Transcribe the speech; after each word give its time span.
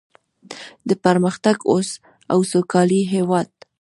د 0.87 0.89
پرمختګ 1.03 1.57
او 2.31 2.39
سوکالۍ 2.51 3.01
هیواد. 3.13 3.49